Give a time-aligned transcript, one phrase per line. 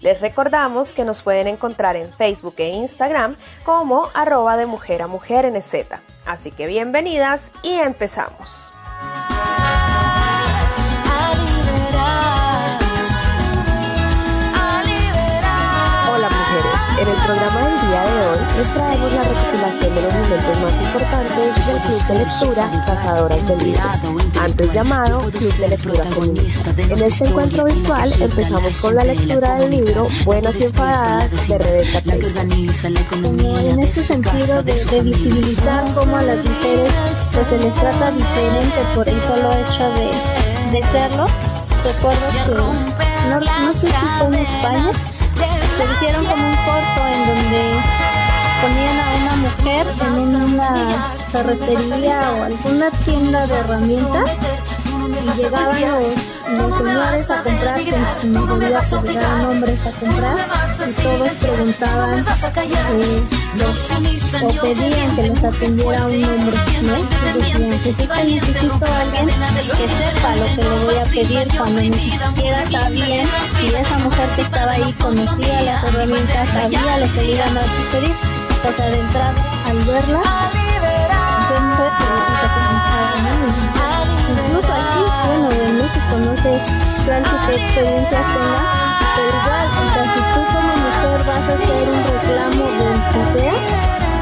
[0.00, 5.06] Les recordamos que nos pueden encontrar en Facebook e Instagram como arroba de mujer a
[5.06, 5.86] mujer NZ.
[6.24, 8.72] Así que bienvenidas y empezamos.
[16.98, 20.82] En el programa del día de hoy les traemos la recopilación de los momentos más
[20.82, 23.94] importantes del Club de Lectura Cazadoras de Libros,
[24.40, 26.74] antes llamado Club de Lectura Comunista.
[26.78, 32.02] En este encuentro virtual empezamos con la lectura del libro Buenas y Enfadadas de Rebeca
[33.10, 39.08] Como en este sentido de, visibilizar cómo a las mujeres se les trata diferente por
[39.08, 41.26] el solo hecho de, de serlo.
[41.84, 44.90] Recuerdo que, no, no sé si fue España,
[45.76, 47.80] se hicieron como un corto en donde
[48.62, 54.30] ponían a una mujer en una ferretería o alguna tienda de herramientas
[55.36, 59.90] y llegaban los, los señores a comprar, que en su mayoría pues llegaban hombres a
[59.90, 60.36] comprar
[60.76, 62.24] y todos preguntaban eh,
[64.42, 66.98] o pedían que los atendiera un hombre, ¿no?
[66.98, 71.80] Y decían, necesito, necesito a alguien que sepa lo que le voy a pedir cuando
[71.80, 73.28] ni siquiera sabían
[73.58, 77.62] si esa mujer que estaba ahí conocía las herramientas, sabía lo que le iban a.
[78.68, 79.34] O sea, de entrada,
[79.68, 80.22] al verla,
[81.46, 82.35] esa
[86.18, 86.60] no sé
[87.06, 88.60] cuántas experiencias tenga,
[89.16, 93.48] pero igual, o sea, si tú como mujer vas a hacer un reclamo del que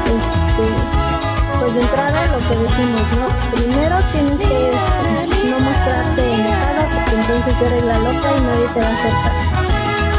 [0.05, 0.67] este,
[1.59, 3.25] pues de entrada lo que decimos, ¿no?
[3.51, 4.61] Primero tienes que
[5.49, 9.45] no mostrarte enojada porque entonces eres la loca y nadie te va a hacer caso.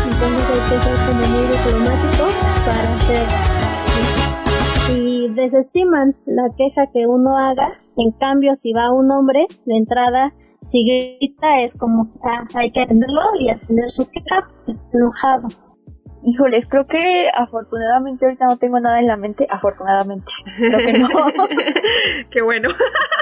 [0.06, 2.24] Entonces hay que ser como muy diplomático
[2.64, 3.56] para hacer
[4.88, 7.72] y desestiman la queja que uno haga.
[7.96, 10.32] En cambio, si va un hombre, de entrada,
[10.72, 15.48] grita, es como, ah, hay que atenderlo y atender su queja, está enojado.
[16.24, 19.46] Híjoles, creo que afortunadamente ahorita no tengo nada en la mente.
[19.48, 20.26] Afortunadamente.
[20.56, 21.08] Creo que no.
[22.30, 22.68] Qué bueno.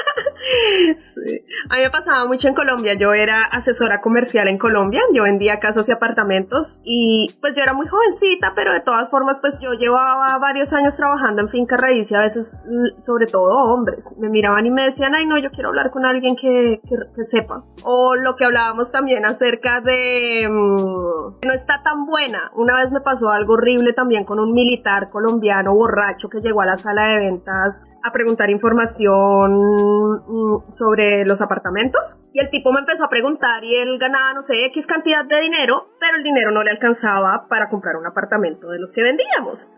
[1.71, 2.95] A mí me pasaba mucho en Colombia.
[2.95, 5.01] Yo era asesora comercial en Colombia.
[5.13, 6.81] Yo vendía casas y apartamentos.
[6.85, 10.97] Y pues yo era muy jovencita, pero de todas formas, pues yo llevaba varios años
[10.97, 12.63] trabajando en finca raíz y a veces,
[13.01, 16.37] sobre todo hombres, me miraban y me decían, ay no, yo quiero hablar con alguien
[16.37, 16.81] que,
[17.23, 17.65] sepa.
[17.83, 22.51] O lo que hablábamos también acerca de mmm, no está tan buena.
[22.55, 26.67] Una vez me pasó algo horrible también con un militar colombiano borracho que llegó a
[26.67, 33.07] la sala de ventas a preguntar información sobre los apartamentos y el tipo me empezó
[33.07, 36.63] a preguntar y él ganaba no sé X cantidad de dinero, pero el dinero no
[36.63, 39.69] le alcanzaba para comprar un apartamento de los que vendíamos.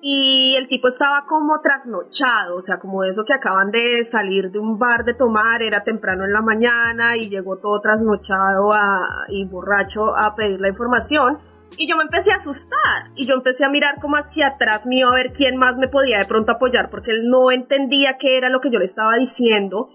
[0.00, 4.58] Y el tipo estaba como trasnochado, o sea, como eso que acaban de salir de
[4.58, 8.70] un bar de tomar, era temprano en la mañana y llegó todo trasnochado
[9.28, 11.38] y borracho a pedir la información.
[11.76, 15.08] Y yo me empecé a asustar y yo empecé a mirar como hacia atrás mío
[15.08, 18.48] a ver quién más me podía de pronto apoyar porque él no entendía qué era
[18.48, 19.90] lo que yo le estaba diciendo.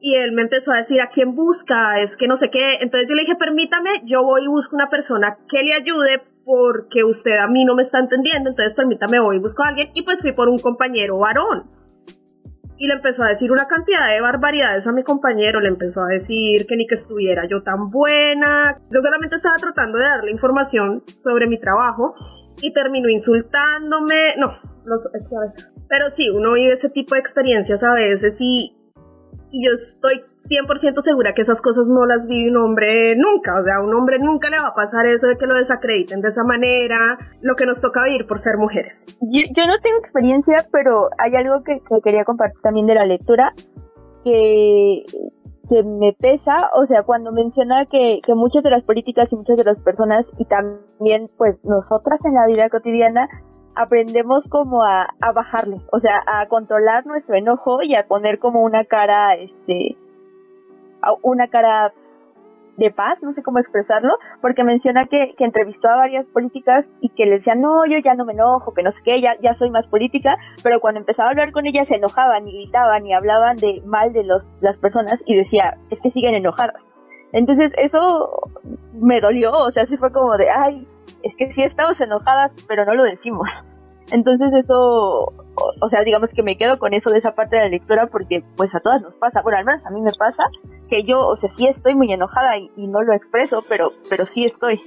[0.00, 2.78] Y él me empezó a decir a quién busca, es que no sé qué.
[2.80, 7.04] Entonces yo le dije, permítame, yo voy y busco una persona que le ayude porque
[7.04, 9.90] usted a mí no me está entendiendo, entonces permítame, voy y busco a alguien.
[9.94, 11.70] Y pues fui por un compañero varón
[12.76, 16.08] y le empezó a decir una cantidad de barbaridades a mi compañero, le empezó a
[16.08, 21.02] decir que ni que estuviera yo tan buena, yo solamente estaba tratando de darle información
[21.18, 22.14] sobre mi trabajo
[22.60, 24.34] y terminó insultándome.
[24.36, 24.52] No,
[25.14, 25.74] es que a veces.
[25.88, 28.76] Pero sí, uno vive ese tipo de experiencias a veces y,
[29.54, 33.54] y yo estoy 100% segura que esas cosas no las vive un hombre nunca.
[33.54, 36.20] O sea, a un hombre nunca le va a pasar eso de que lo desacrediten
[36.20, 39.06] de esa manera, lo que nos toca vivir por ser mujeres.
[39.20, 43.54] Yo, no tengo experiencia, pero hay algo que, quería compartir también de la lectura,
[44.24, 45.04] que,
[45.68, 49.56] que me pesa, o sea, cuando menciona que, que muchas de las políticas y muchas
[49.56, 53.28] de las personas y también pues nosotras en la vida cotidiana
[53.74, 58.62] aprendemos como a, a bajarle, o sea, a controlar nuestro enojo y a poner como
[58.62, 59.96] una cara, este,
[61.22, 61.92] una cara
[62.76, 67.10] de paz, no sé cómo expresarlo, porque menciona que, que entrevistó a varias políticas y
[67.10, 69.54] que le decían, no, yo ya no me enojo, que no sé qué, ya, ya
[69.54, 73.12] soy más política, pero cuando empezaba a hablar con ella se enojaban y gritaban y
[73.12, 76.83] hablaban de mal de los, las personas y decía, es que siguen enojadas.
[77.34, 78.28] Entonces eso
[78.92, 80.86] me dolió, o sea, sí fue como de, ay,
[81.24, 83.50] es que sí estamos enojadas, pero no lo decimos.
[84.12, 85.32] Entonces eso,
[85.82, 88.44] o, sea, digamos que me quedo con eso de esa parte de la lectura porque
[88.56, 90.44] pues a todas nos pasa, bueno, al menos a mí me pasa
[90.88, 94.26] que yo, o sea, sí estoy muy enojada y, y no lo expreso, pero, pero
[94.26, 94.80] sí estoy.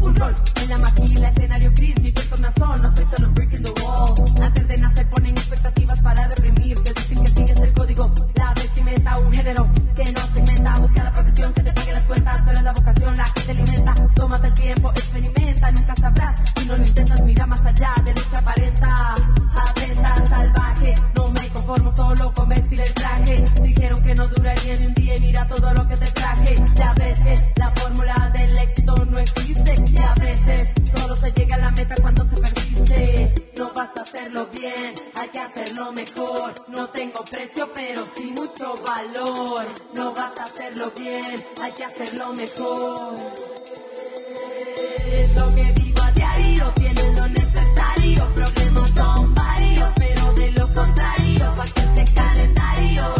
[0.00, 3.62] Un rol en la maquila, escenario gris, mi tornasol, no soy solo un brick in
[3.62, 4.14] the wall.
[4.42, 9.18] Antes de nacer ponen expectativas para reprimir, te dicen que sigues el código, la vestimenta,
[9.18, 12.58] un género que no se inventa, busca la profesión que te pague las cuentas, pero
[12.58, 16.76] es la vocación la que te alimenta, tómate el tiempo, experimenta, nunca sabrás, si no
[16.76, 19.14] lo intentas mira más allá de lo que aparenta,
[19.54, 24.86] atenta, salvaje, no me conformo solo con vestir el traje, dijeron que no duraría ni
[24.86, 27.55] un día y mira todo lo que te traje, ya ves que
[34.64, 36.54] hay que hacerlo mejor.
[36.68, 39.66] No tengo precio, pero sí mucho valor.
[39.94, 43.14] No basta hacerlo bien, hay que hacerlo mejor.
[45.06, 48.34] Es lo que vivo a diario, tienen lo necesario.
[48.34, 53.15] Problemas son varios, pero de lo contrario, cualquier calendario.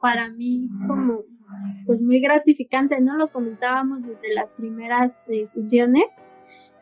[0.00, 1.24] Para mí como
[1.86, 3.16] pues muy gratificante, ¿no?
[3.16, 6.04] Lo comentábamos desde las primeras eh, sesiones,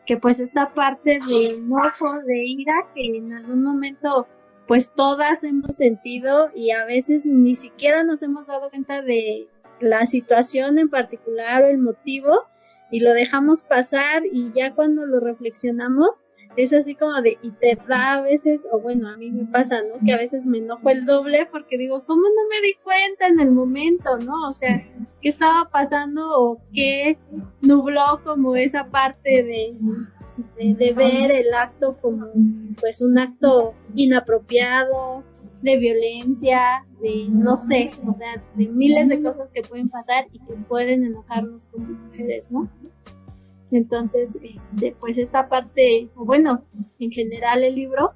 [0.05, 4.27] que pues esta parte de enojo, de ira, que en algún momento
[4.67, 9.47] pues todas hemos sentido y a veces ni siquiera nos hemos dado cuenta de
[9.79, 12.29] la situación en particular o el motivo
[12.91, 16.21] y lo dejamos pasar y ya cuando lo reflexionamos
[16.55, 19.81] es así como de, y te da a veces, o bueno, a mí me pasa,
[19.81, 20.03] ¿no?
[20.05, 23.39] Que a veces me enojo el doble porque digo, ¿cómo no me di cuenta en
[23.39, 24.47] el momento, ¿no?
[24.47, 24.83] O sea,
[25.21, 27.17] ¿qué estaba pasando o qué
[27.61, 29.77] nubló como esa parte de,
[30.57, 32.27] de, de ver el acto como
[32.79, 35.23] pues un acto inapropiado,
[35.61, 40.39] de violencia, de no sé, o sea, de miles de cosas que pueden pasar y
[40.39, 42.69] que pueden enojarnos como mujeres, ¿no?
[43.71, 46.63] Entonces, este, pues esta parte, bueno,
[46.99, 48.13] en general el libro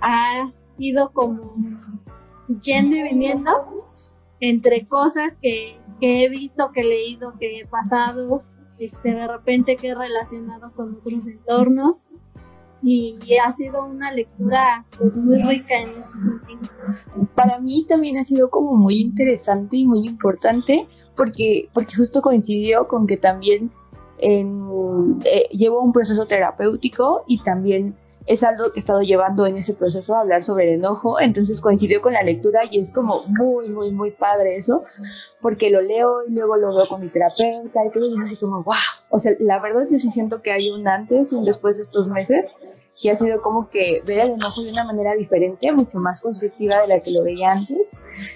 [0.00, 1.54] ha ido como
[2.62, 3.86] yendo y viniendo
[4.40, 8.42] entre cosas que, que he visto, que he leído, que he pasado,
[8.78, 12.04] este, de repente que he relacionado con otros entornos
[12.80, 16.60] y ha sido una lectura pues muy rica en ese sentido.
[17.34, 20.86] Para mí también ha sido como muy interesante y muy importante
[21.16, 23.72] porque, porque justo coincidió con que también
[24.18, 27.94] en, eh, llevo un proceso terapéutico y también
[28.28, 31.62] es algo que he estado llevando en ese proceso a hablar sobre el enojo, entonces
[31.62, 34.82] coincidió con la lectura y es como muy, muy, muy padre eso,
[35.40, 38.62] porque lo leo y luego lo veo con mi terapeuta y todo y así como,
[38.62, 38.74] wow,
[39.08, 41.84] o sea, la verdad que sí siento que hay un antes y un después de
[41.84, 42.44] estos meses,
[43.00, 46.82] que ha sido como que ver el enojo de una manera diferente, mucho más constructiva
[46.82, 47.88] de la que lo veía antes,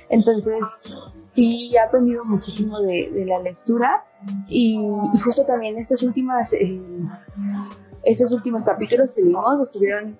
[0.08, 0.96] entonces
[1.32, 4.04] sí he aprendido muchísimo de, la lectura
[4.48, 4.78] y,
[5.24, 6.52] justo también estas últimas...
[6.52, 6.80] Eh,
[8.04, 10.16] estos últimos capítulos que leímos estuvieron,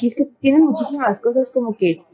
[0.00, 2.04] es que tienen muchísimas cosas como que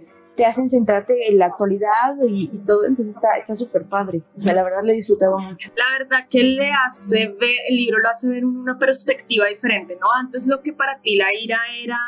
[0.40, 4.22] te hacen centrarte en la actualidad y, todo, entonces está súper padre.
[4.34, 5.70] O sea, la verdad le he disfrutado mucho.
[5.76, 9.98] La verdad que le hace ver, el libro lo hace ver en una perspectiva diferente,
[10.00, 10.10] ¿no?
[10.10, 11.98] Antes lo que para ti la ira era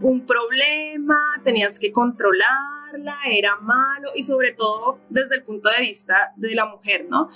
[0.00, 6.32] un problema, tenías que controlarla, era malo y sobre todo desde el punto de vista
[6.36, 7.28] de la mujer, ¿no?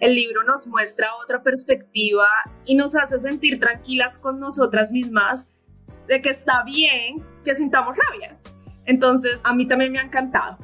[0.00, 2.24] El libro nos muestra otra perspectiva
[2.64, 5.46] y nos hace sentir tranquilas con nosotras mismas
[6.06, 8.38] de que está bien que sintamos rabia.
[8.88, 10.56] Entonces, a mí también me ha encantado.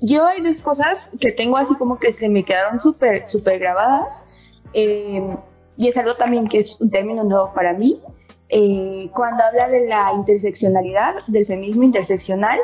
[0.00, 4.24] Yo hay dos cosas que tengo así como que se me quedaron súper, súper grabadas.
[4.72, 5.36] Eh,
[5.76, 8.00] y es algo también que es un término nuevo para mí.
[8.48, 12.58] Eh, cuando habla de la interseccionalidad, del feminismo interseccional,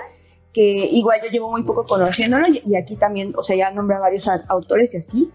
[0.54, 4.00] que igual yo llevo muy poco conociéndolo y, aquí también, o sea, ya nombré a
[4.00, 5.30] varios autores y así,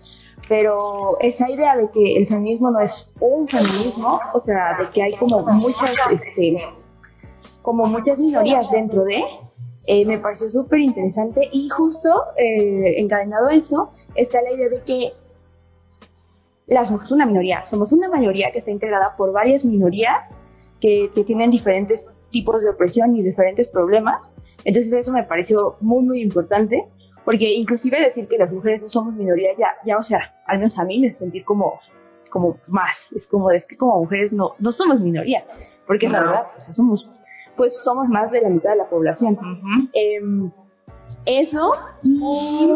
[0.49, 5.03] pero esa idea de que el feminismo no es un feminismo, o sea, de que
[5.03, 6.57] hay como muchas, este,
[7.63, 9.23] como muchas minorías dentro de,
[9.87, 11.49] eh, me pareció súper interesante.
[11.51, 15.13] Y justo eh, encadenado a eso está la idea de que
[16.67, 20.29] las mujeres son una minoría, somos una mayoría que está integrada por varias minorías
[20.79, 24.31] que, que tienen diferentes tipos de opresión y diferentes problemas,
[24.63, 26.87] entonces eso me pareció muy muy importante
[27.25, 30.77] porque inclusive decir que las mujeres no somos minoría ya, ya o sea, al menos
[30.79, 31.79] a mí me sentir como,
[32.29, 35.45] como más, es como, es que como mujeres no, no somos minoría,
[35.85, 37.09] porque la verdad, o sea, somos
[37.55, 39.37] pues somos más de la mitad de la población.
[39.93, 40.19] eh,
[41.25, 41.71] eso
[42.03, 42.69] y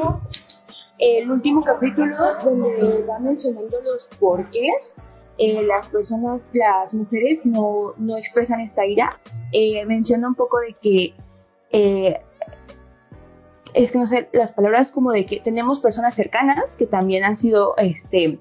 [1.00, 4.96] el último capítulo donde va mencionando los porqués
[5.38, 9.10] eh, las personas, las mujeres no, no expresan esta ira,
[9.52, 11.14] eh, menciona un poco de que
[11.72, 12.20] eh,
[13.76, 17.38] es que no sé, las palabras como de que tenemos personas cercanas que también han
[17.38, 18.40] sido este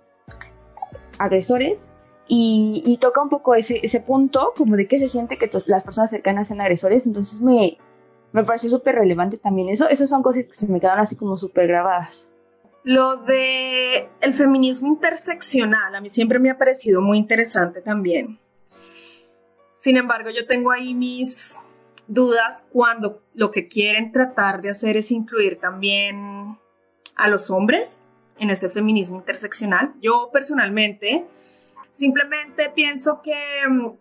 [1.18, 1.90] agresores
[2.28, 6.10] y, toca un poco ese, ese punto, como de qué se siente que las personas
[6.10, 7.78] cercanas sean agresores, entonces me,
[8.32, 11.36] me pareció súper relevante también eso, esas son cosas que se me quedaron así como
[11.36, 12.26] súper grabadas.
[12.82, 18.38] Lo de el feminismo interseccional a mí siempre me ha parecido muy interesante también.
[19.74, 21.58] Sin embargo, yo tengo ahí mis
[22.06, 26.58] dudas cuando lo que quieren tratar de hacer es incluir también
[27.16, 28.04] a los hombres
[28.38, 29.94] en ese feminismo interseccional.
[30.00, 31.26] Yo personalmente
[31.96, 33.32] Simplemente pienso que,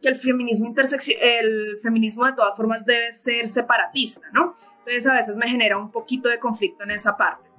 [0.01, 0.73] que el, feminismo
[1.21, 4.53] el feminismo de todas formas debe ser separatista, ¿no?
[4.79, 7.49] Entonces a veces me genera un poquito de conflicto en esa parte.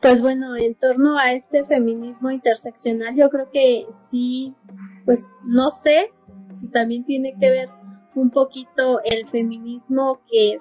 [0.00, 4.56] Pues bueno, en torno a este feminismo interseccional, yo creo que sí,
[5.04, 6.12] pues no sé
[6.56, 7.68] si también tiene que ver
[8.16, 10.58] un poquito el feminismo que,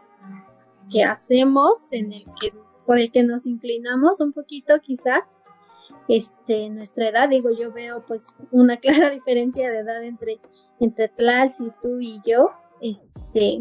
[0.91, 2.53] que hacemos, en el que,
[2.85, 5.27] por el que nos inclinamos un poquito quizá,
[6.07, 10.39] este, nuestra edad, digo, yo veo pues una clara diferencia de edad entre,
[10.79, 13.59] entre Tlalsi, tú y yo, este,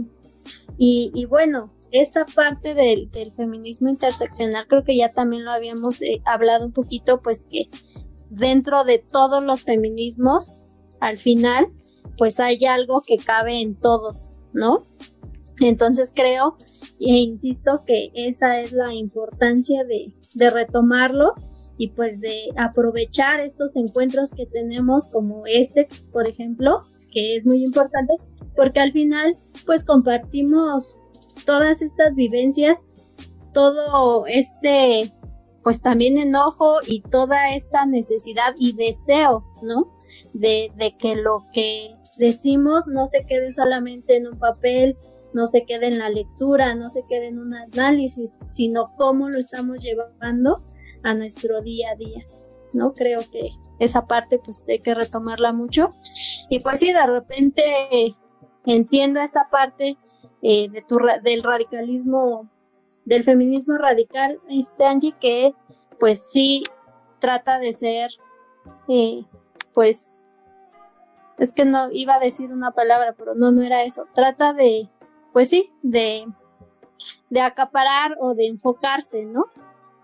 [0.79, 6.21] y, bueno, esta parte del, del, feminismo interseccional creo que ya también lo habíamos eh,
[6.25, 7.69] hablado un poquito, pues que
[8.31, 10.57] dentro de todos los feminismos,
[11.01, 11.69] al final,
[12.19, 14.87] pues hay algo que cabe en todos, ¿no?
[15.61, 16.57] Entonces creo
[16.99, 21.35] e insisto que esa es la importancia de, de retomarlo
[21.79, 26.81] y pues de aprovechar estos encuentros que tenemos como este, por ejemplo,
[27.13, 28.15] que es muy importante,
[28.55, 30.99] porque al final pues compartimos
[31.45, 32.79] todas estas vivencias,
[33.53, 35.13] todo este
[35.63, 39.93] pues también enojo y toda esta necesidad y deseo, ¿no?
[40.33, 44.97] De, de que lo que decimos no se quede solamente en un papel,
[45.35, 49.41] no se quede en la lectura, no se quede en un análisis, sino cómo lo
[49.41, 50.63] estamos llevando
[51.03, 52.25] a nuestro día a día.
[52.73, 52.93] ¿no?
[52.93, 53.49] Creo que
[53.79, 55.91] esa parte pues hay que retomarla mucho.
[56.49, 57.63] Y pues sí, de repente
[58.67, 59.97] entiendo esta parte
[60.43, 62.49] eh, de tu, del radicalismo,
[63.05, 65.55] del feminismo radical, este Angie, que
[65.99, 66.63] pues sí
[67.19, 68.11] trata de ser,
[68.89, 69.25] eh,
[69.73, 70.21] pues,
[71.39, 74.07] es que no iba a decir una palabra, pero no, no era eso.
[74.15, 74.89] Trata de,
[75.33, 76.27] pues sí, de,
[77.31, 79.47] de acaparar o de enfocarse, ¿no?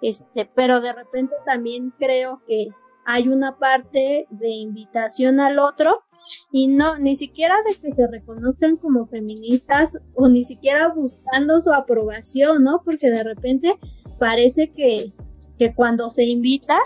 [0.03, 2.69] Este, pero de repente también creo que
[3.05, 6.03] hay una parte de invitación al otro
[6.51, 11.73] y no, ni siquiera de que se reconozcan como feministas o ni siquiera buscando su
[11.73, 12.83] aprobación, ¿no?
[12.85, 13.73] Porque de repente
[14.19, 15.13] parece que,
[15.59, 16.79] que cuando se invita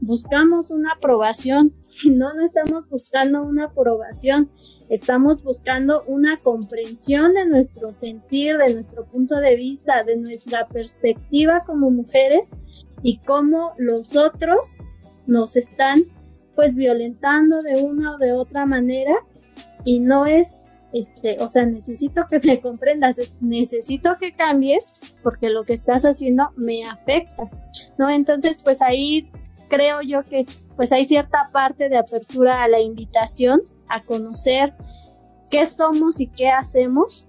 [0.00, 4.50] buscamos una aprobación y no, no estamos buscando una aprobación,
[4.88, 11.60] estamos buscando una comprensión de nuestro sentir, de nuestro punto de vista, de nuestra perspectiva
[11.66, 12.50] como mujeres
[13.02, 14.76] y cómo los otros
[15.26, 16.04] nos están
[16.54, 19.14] pues violentando de una o de otra manera
[19.84, 24.88] y no es este, o sea, necesito que me comprendas, necesito que cambies
[25.24, 27.50] porque lo que estás haciendo me afecta,
[27.98, 28.08] ¿no?
[28.08, 29.28] Entonces, pues ahí
[29.68, 34.74] creo yo que pues hay cierta parte de apertura a la invitación a conocer
[35.50, 37.26] qué somos y qué hacemos,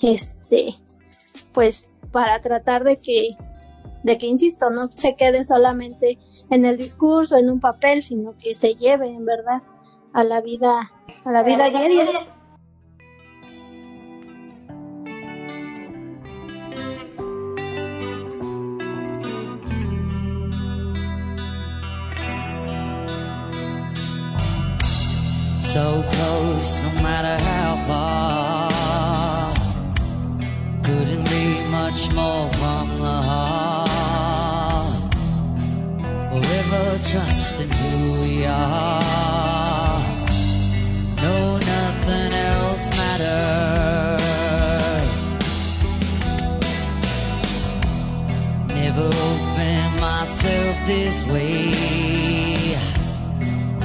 [0.00, 0.74] este,
[1.52, 3.36] pues para tratar de que
[4.02, 6.18] de que, insisto, no se quede solamente
[6.50, 9.62] en el discurso, en un papel, sino que se lleve en verdad
[10.12, 10.90] a la vida,
[11.24, 12.26] a la vida diaria.
[25.72, 29.54] So close, no matter how far.
[30.84, 35.14] Couldn't be much more from the heart.
[36.28, 39.00] Forever trusting who we are.
[41.16, 44.20] No, nothing else matters.
[48.68, 52.31] Never opened myself this way.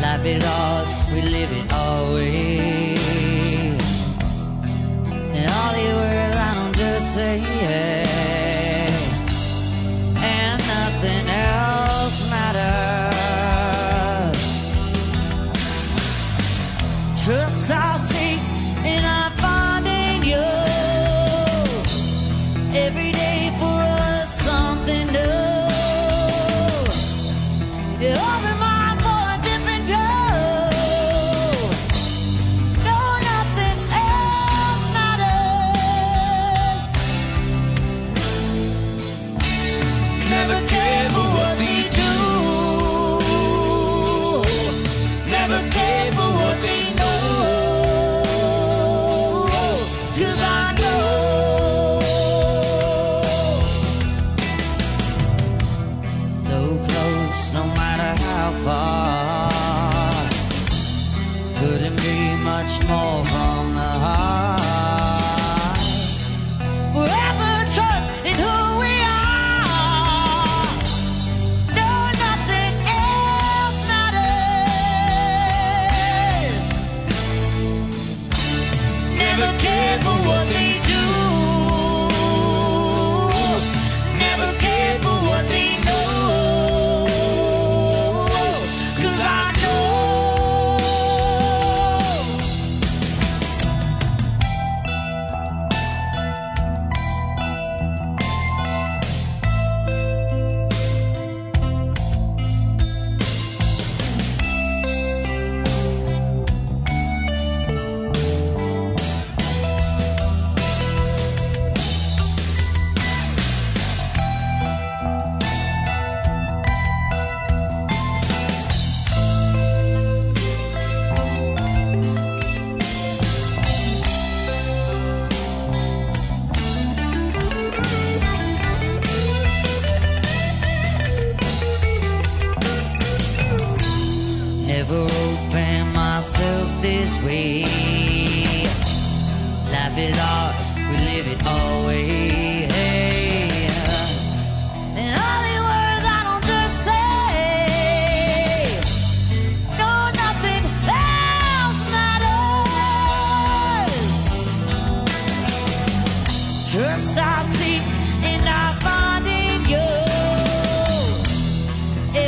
[0.08, 2.98] Life is ours, we live it always.
[5.36, 8.07] And all the words I don't just say yeah.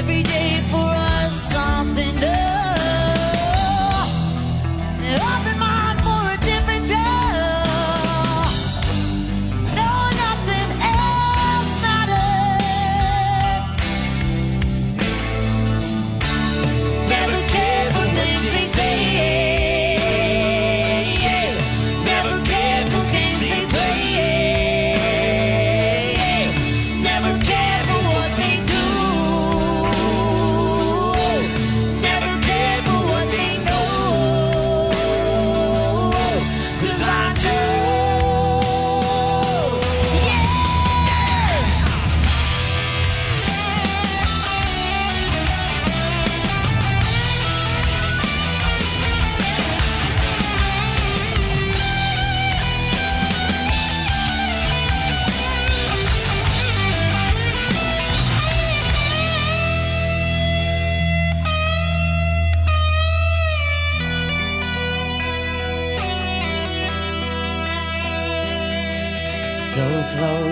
[0.10, 2.29] Every day for us something new.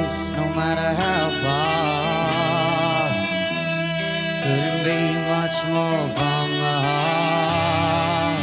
[0.08, 3.10] Close, no matter how far.
[4.44, 5.02] Couldn't be
[5.34, 8.40] much more from the heart.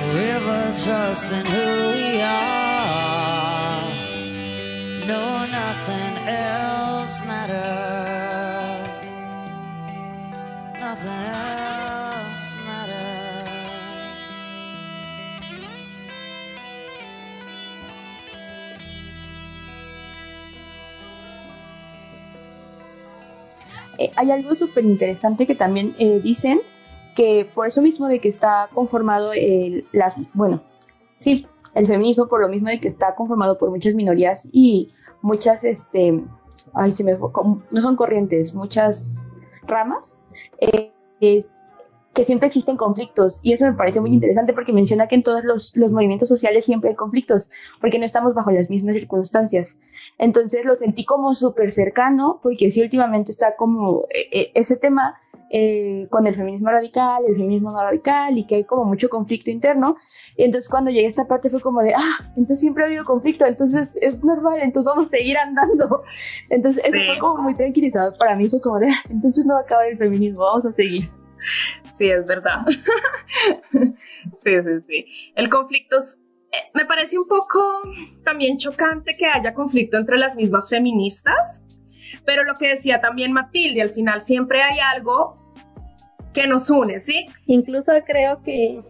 [0.00, 3.82] Forever trusting who we are.
[5.06, 6.63] No, nothing else
[24.16, 26.60] hay algo súper interesante que también eh, dicen
[27.14, 30.62] que por eso mismo de que está conformado el, las, bueno,
[31.20, 35.64] sí, el feminismo por lo mismo de que está conformado por muchas minorías y muchas,
[35.64, 36.22] este,
[36.74, 39.14] ay, se me no son corrientes, muchas
[39.66, 40.16] ramas,
[40.60, 41.50] eh, es-
[42.14, 45.44] que siempre existen conflictos y eso me parece muy interesante porque menciona que en todos
[45.44, 47.50] los, los movimientos sociales siempre hay conflictos
[47.80, 49.76] porque no estamos bajo las mismas circunstancias.
[50.18, 55.16] Entonces lo sentí como súper cercano porque sí últimamente está como eh, ese tema
[55.50, 59.50] eh, con el feminismo radical, el feminismo no radical y que hay como mucho conflicto
[59.50, 59.96] interno.
[60.36, 63.04] Y entonces cuando llegué a esta parte fue como de, ah, entonces siempre ha habido
[63.04, 66.02] conflicto, entonces es normal, entonces vamos a seguir andando.
[66.50, 67.06] Entonces eso Sí.
[67.06, 69.88] fue como muy tranquilizador para mí, fue como de, ah, entonces no va a acabar
[69.88, 71.08] el feminismo, vamos a seguir.
[71.96, 72.60] Sí, es verdad.
[74.42, 75.06] sí, sí, sí.
[75.36, 76.18] El conflicto es-
[76.52, 77.60] eh, me parece un poco
[78.24, 81.62] también chocante que haya conflicto entre las mismas feministas,
[82.24, 85.54] pero lo que decía también Matilde, al final siempre hay algo
[86.32, 87.26] que nos une, ¿sí?
[87.46, 88.82] Incluso creo que,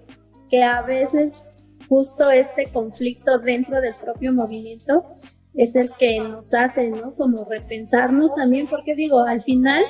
[0.51, 1.51] que a veces
[1.89, 5.05] justo este conflicto dentro del propio movimiento
[5.55, 7.15] es el que nos hace, ¿no?
[7.15, 9.85] Como repensarnos también, porque digo, al final,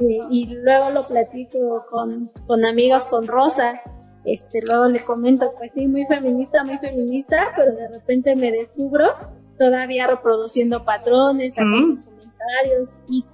[0.00, 3.80] eh, y luego lo platico con, con amigos, con Rosa,
[4.24, 9.14] este, luego le comento, pues sí, muy feminista, muy feminista, pero de repente me descubro
[9.56, 13.24] todavía reproduciendo patrones, haciendo comentarios, y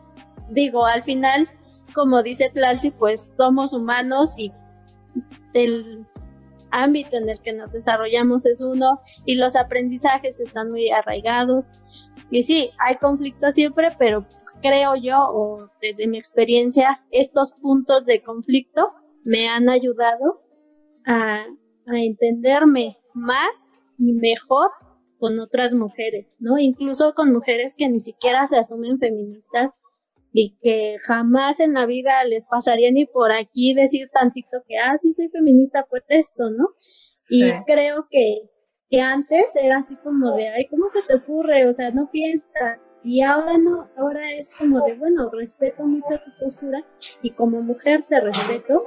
[0.51, 1.49] digo, al final,
[1.95, 4.53] como dice Tlalsi, pues somos humanos y
[5.55, 6.07] el
[6.71, 11.73] ámbito en el que nos desarrollamos es uno y los aprendizajes están muy arraigados.
[12.31, 14.27] Y sí, hay conflictos siempre, pero
[14.63, 18.91] creo yo, o desde mi experiencia, estos puntos de conflicto
[19.25, 20.43] me han ayudado
[21.07, 21.45] a,
[21.87, 23.67] a entenderme más
[23.99, 24.71] y mejor
[25.19, 26.59] con otras mujeres, ¿no?
[26.59, 29.71] Incluso con mujeres que ni siquiera se asumen feministas
[30.33, 34.97] y que jamás en la vida les pasaría ni por aquí decir tantito que, ah,
[34.99, 36.69] sí soy feminista por esto, ¿no?
[37.29, 37.53] Y Sí.
[37.67, 38.51] creo que,
[38.93, 41.67] que antes era así como de, ay, ¿cómo se te ocurre?
[41.67, 42.85] O sea, no piensas.
[43.03, 46.85] Y ahora no, ahora es como de, bueno, respeto mucho tu postura
[47.23, 48.85] y como mujer te respeto,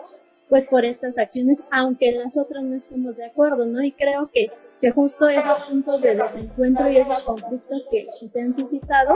[0.47, 3.81] pues por estas acciones, aunque las otras no estemos de acuerdo, ¿no?
[3.81, 8.41] Y creo que, que justo esos puntos de desencuentro y esos conflictos que, que se
[8.41, 9.15] han suscitado,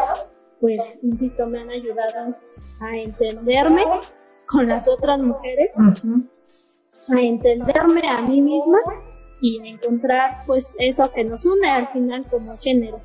[0.60, 2.34] pues, insisto, me han ayudado
[2.82, 3.84] a entenderme
[4.47, 5.69] con las otras mujeres,
[7.10, 8.80] a entenderme a mí misma
[9.41, 13.02] y encontrar, pues, eso que nos une al final como género,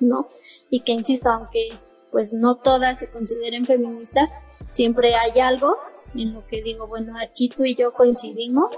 [0.00, 0.26] ¿no?
[0.70, 1.68] Y que, insisto, aunque,
[2.10, 4.28] pues, no todas se consideren feministas,
[4.72, 5.76] siempre hay algo
[6.14, 8.70] en lo que digo, bueno, aquí tú y yo coincidimos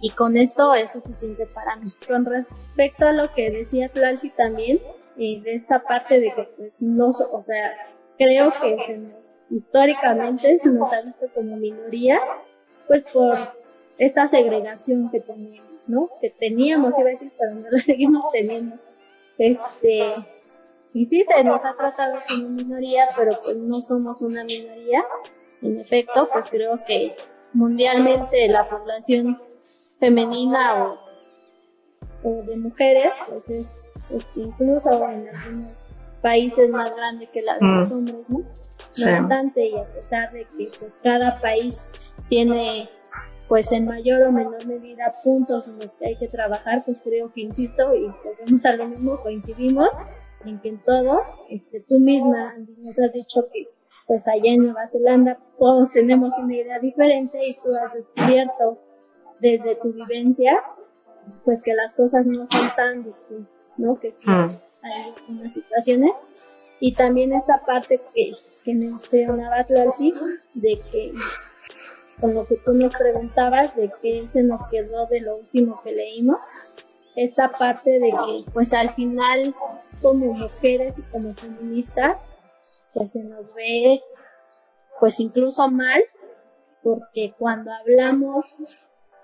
[0.00, 1.92] y con esto es suficiente para mí.
[2.06, 4.80] Con respecto a lo que decía Clancy también,
[5.18, 7.72] eh, de esta parte de que pues no, o sea,
[8.18, 9.14] creo que se nos,
[9.50, 12.18] históricamente se nos ha visto como minoría,
[12.86, 13.34] pues por
[13.98, 16.10] esta segregación que teníamos, ¿no?
[16.20, 18.76] Que teníamos, iba a decir, pero no la seguimos teniendo.
[19.38, 20.14] Este,
[20.92, 25.04] y sí, se nos ha tratado como minoría, pero pues no somos una minoría.
[25.62, 27.14] En efecto, pues creo que
[27.52, 29.36] mundialmente la población
[29.98, 30.98] femenina o,
[32.22, 33.76] o de mujeres, pues es,
[34.10, 35.70] es incluso en algunos
[36.22, 37.76] países más grande que la de Mm.
[37.78, 38.42] los hombres, ¿no?
[38.90, 39.04] Sí.
[39.04, 41.84] No obstante, y a pesar de que pues cada país
[42.28, 42.88] tiene
[43.50, 47.32] pues en mayor o menor medida puntos en los que hay que trabajar, pues creo
[47.32, 49.88] que insisto y volvemos a lo mismo, coincidimos
[50.44, 53.68] en que en todos, este, tú misma nos has dicho que
[54.06, 58.78] pues allá en Nueva Zelanda todos tenemos una idea diferente y tú has descubierto
[59.40, 60.52] desde tu vivencia
[61.44, 63.98] pues que las cosas no son tan distintas, ¿no?
[63.98, 64.58] Que sí Mm.
[64.82, 66.12] hay unas situaciones
[66.78, 68.30] y también esta parte que,
[68.64, 70.14] que mencionaba Clarcy
[70.54, 71.12] de que
[72.20, 75.92] con lo que tú nos preguntabas de qué se nos quedó de lo último que
[75.92, 76.36] leímos
[77.16, 79.54] esta parte de que pues al final
[80.00, 82.22] como mujeres y como feministas
[82.94, 84.00] pues se nos ve
[84.98, 86.02] pues incluso mal
[86.82, 88.56] porque cuando hablamos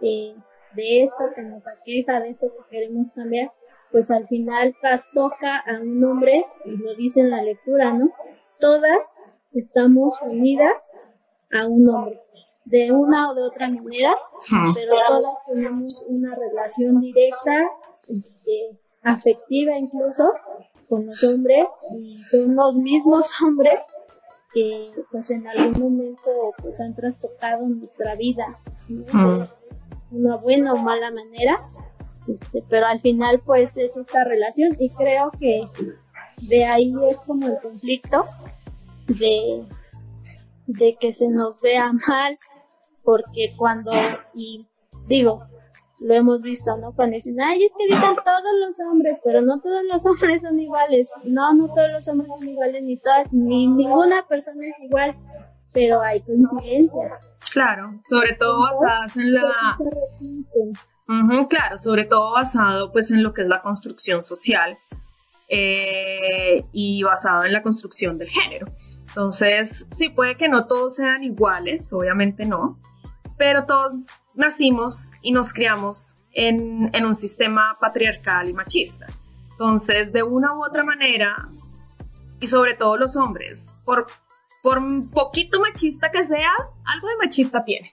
[0.00, 0.34] eh,
[0.74, 3.50] de esto que nos aqueja, de esto que queremos cambiar,
[3.90, 8.10] pues al final trastoca a un hombre, y lo dice en la lectura, ¿no?
[8.60, 9.16] Todas
[9.54, 10.90] estamos unidas
[11.52, 12.20] a un hombre,
[12.66, 14.14] de una o de otra manera,
[14.50, 14.74] Hmm.
[14.74, 17.62] pero todas tenemos una relación directa,
[18.08, 20.32] este, afectiva incluso,
[20.88, 23.78] con los hombres, y son los mismos hombres
[24.52, 29.38] que pues en algún momento pues han trastocado nuestra vida, ¿no?
[29.40, 29.48] De
[30.12, 31.56] una buena o mala manera,
[32.26, 35.66] este, pero al final pues es esta relación y creo que
[36.48, 38.24] de ahí es como el conflicto
[39.08, 39.64] de,
[40.66, 42.38] de que se nos vea mal,
[43.06, 43.92] porque cuando,
[44.34, 44.66] y
[45.06, 45.46] digo,
[46.00, 46.92] lo hemos visto, ¿no?
[46.92, 50.58] Cuando dicen, ay, es que dicen todos los hombres, pero no todos los hombres son
[50.58, 51.10] iguales.
[51.24, 55.16] No, no todos los hombres son iguales, ni todas, ni ninguna persona es igual,
[55.72, 57.18] pero hay coincidencias.
[57.52, 59.78] Claro, sobre todo basadas en la...
[61.48, 64.76] Claro, sobre todo basado pues en lo que es la construcción social
[65.48, 68.66] eh, y basado en la construcción del género.
[69.16, 72.78] Entonces, sí, puede que no todos sean iguales, obviamente no,
[73.36, 79.06] pero todos nacimos y nos criamos en, en un sistema patriarcal y machista.
[79.52, 81.48] Entonces, de una u otra manera,
[82.40, 84.06] y sobre todo los hombres, por,
[84.62, 86.52] por poquito machista que sea,
[86.84, 87.92] algo de machista tiene.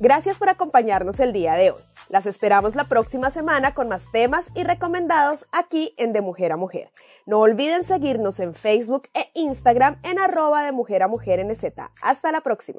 [0.00, 1.82] Gracias por acompañarnos el día de hoy.
[2.08, 6.56] Las esperamos la próxima semana con más temas y recomendados aquí en De Mujer a
[6.56, 6.92] Mujer.
[7.26, 11.64] No olviden seguirnos en Facebook e Instagram en arroba de Mujer a Mujer NZ.
[12.00, 12.78] Hasta la próxima.